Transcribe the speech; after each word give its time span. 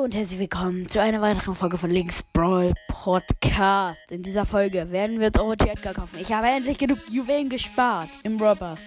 und 0.00 0.14
herzlich 0.14 0.38
willkommen 0.38 0.88
zu 0.88 1.02
einer 1.02 1.20
weiteren 1.20 1.54
Folge 1.54 1.76
von 1.76 1.90
Links 1.90 2.22
Brawl 2.32 2.72
Podcast. 2.88 4.10
In 4.10 4.22
dieser 4.22 4.46
Folge 4.46 4.90
werden 4.90 5.20
wir 5.20 5.30
Orochi 5.38 5.68
Edgar 5.68 5.92
kaufen. 5.92 6.18
Ich 6.18 6.32
habe 6.32 6.46
endlich 6.46 6.78
genug 6.78 6.98
Juwelen 7.10 7.50
gespart 7.50 8.08
im 8.22 8.38
Brawl 8.38 8.56
Pass. 8.56 8.80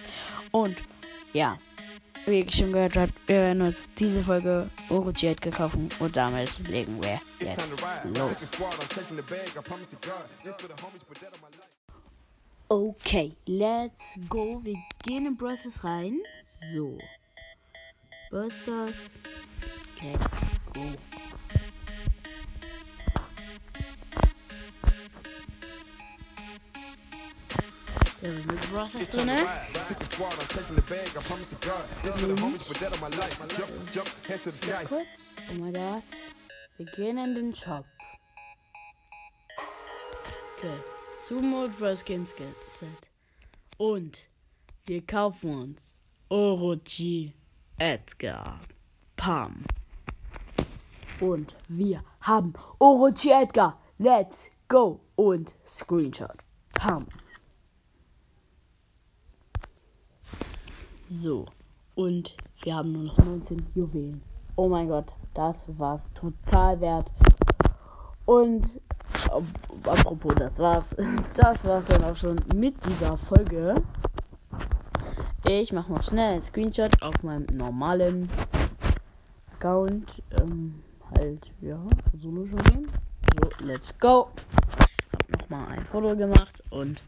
Und 0.50 0.76
ja, 1.32 1.56
wie 2.26 2.40
ich 2.40 2.56
schon 2.56 2.72
gehört 2.72 2.96
habe, 2.96 3.12
wir 3.28 3.36
werden 3.36 3.62
uns 3.62 3.76
diese 4.00 4.20
Folge 4.20 4.68
Orochi 4.88 5.28
Edgar 5.28 5.52
kaufen 5.52 5.88
und 6.00 6.16
damit 6.16 6.58
legen 6.68 7.00
wir 7.00 7.20
jetzt 7.38 7.80
los. 8.02 8.58
Okay, 12.68 13.36
let's 13.46 14.18
go. 14.28 14.60
Wir 14.64 14.74
gehen 15.06 15.26
in 15.26 15.36
Brawl 15.36 15.54
rein. 15.84 16.18
So. 16.74 16.98
Brawl 18.28 18.50
Stars. 18.50 19.10
Let's 20.02 20.39
go. 20.80 20.98
Da 28.22 28.28
ist 28.28 28.46
mit 28.46 28.64
Stars 28.64 29.10
drinne. 29.10 29.46
Kurz. 34.88 35.06
Oh 35.50 35.54
mein 35.58 35.72
Gott. 35.72 36.02
Wir 36.76 36.86
gehen 36.86 37.18
in 37.18 37.34
den 37.34 37.54
Shop. 37.54 37.84
Okay. 40.58 40.80
Sumo 41.26 41.68
Brawl 41.68 41.96
Skins 41.96 42.34
Set. 42.78 43.10
Und 43.78 44.22
wir 44.86 45.06
kaufen 45.06 45.54
uns 45.54 46.00
Orochi 46.28 47.34
Edgar 47.78 48.60
Pam. 49.16 49.64
Und 51.20 51.54
wir 51.68 52.02
haben 52.22 52.54
Orochi 52.78 53.30
Edgar. 53.30 53.78
Let's 53.98 54.50
go. 54.68 55.00
Und 55.16 55.52
Screenshot. 55.66 56.36
Pam. 56.74 57.06
So. 61.08 61.46
Und 61.94 62.36
wir 62.62 62.74
haben 62.76 62.92
nur 62.92 63.02
noch 63.04 63.18
19 63.18 63.66
Juwelen. 63.74 64.22
Oh 64.56 64.68
mein 64.68 64.88
Gott, 64.88 65.12
das 65.34 65.64
war's 65.78 66.04
total 66.14 66.80
wert. 66.80 67.10
Und 68.24 68.68
ap- 69.30 69.88
apropos, 69.88 70.34
das 70.36 70.58
war's. 70.58 70.94
Das 71.34 71.64
war's 71.64 71.86
dann 71.86 72.04
auch 72.04 72.16
schon 72.16 72.36
mit 72.54 72.74
dieser 72.86 73.16
Folge. 73.16 73.74
Ich 75.48 75.72
mache 75.72 75.92
noch 75.92 76.02
schnell 76.02 76.34
einen 76.34 76.42
Screenshot 76.42 77.02
auf 77.02 77.22
meinem 77.22 77.46
normalen 77.56 78.28
Account. 79.54 80.22
Ähm, 80.40 80.82
halt, 81.18 81.50
ja, 81.60 81.78
Solo 82.20 82.46
schon. 82.46 82.86
So, 82.86 83.64
let's 83.64 83.94
go. 83.98 84.30
Hab 85.12 85.40
nochmal 85.40 85.68
ein 85.68 85.84
Foto 85.86 86.16
gemacht 86.16 86.62
und 86.70 87.02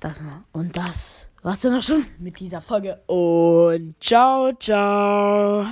das 0.00 0.20
mal. 0.20 0.42
Und 0.52 0.76
das 0.76 1.28
war's 1.42 1.60
dann 1.60 1.76
auch 1.76 1.82
schon 1.82 2.04
mit 2.18 2.38
dieser 2.40 2.60
Folge. 2.60 3.00
Und 3.06 3.94
ciao, 4.00 4.52
ciao. 4.58 5.66